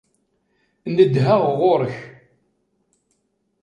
[0.95, 1.95] Nedheɣ ɣur-k.